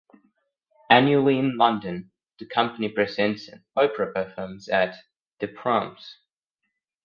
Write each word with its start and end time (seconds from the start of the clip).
Annually 0.89 1.37
in 1.37 1.57
London, 1.57 2.09
the 2.39 2.47
company 2.47 2.89
presents 2.89 3.47
an 3.47 3.63
opera 3.77 4.11
performance 4.11 4.67
at 4.67 4.95
The 5.37 5.47
Proms. 5.47 6.15